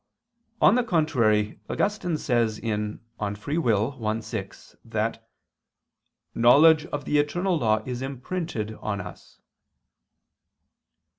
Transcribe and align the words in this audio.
On 0.61 0.73
the 0.73 0.83
contrary, 0.83 1.59
Augustine 1.69 2.17
says 2.17 2.59
(De 2.59 2.75
Lib. 2.75 2.99
Arb. 3.19 4.17
i, 4.17 4.19
6) 4.19 4.75
that 4.83 5.29
"knowledge 6.33 6.87
of 6.87 7.05
the 7.05 7.19
eternal 7.19 7.55
law 7.59 7.83
is 7.85 8.01
imprinted 8.01 8.73
on 8.81 8.99
us." 8.99 9.37